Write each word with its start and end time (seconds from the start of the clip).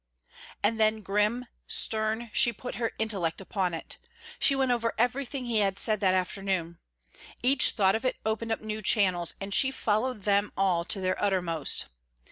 And 0.63 0.79
then, 0.79 1.01
grim, 1.01 1.45
stern, 1.67 2.31
she 2.33 2.51
put 2.51 2.73
her 2.81 2.91
intellect 2.97 3.39
upon 3.39 3.75
it. 3.75 3.97
She 4.39 4.55
went 4.55 4.71
over 4.71 4.95
everything 4.97 5.45
he 5.45 5.59
had 5.59 5.77
said 5.77 5.99
that 5.99 6.15
afternoon. 6.15 6.79
Each 7.43 7.69
thought 7.69 7.93
of 7.93 8.03
it 8.03 8.17
opened 8.25 8.51
up 8.51 8.61
new 8.61 8.81
channels, 8.81 9.35
and 9.39 9.53
she 9.53 9.69
followed 9.69 10.23
them 10.23 10.51
all 10.57 10.83
to 10.85 10.99
their 10.99 11.21
uttermost. 11.23 11.85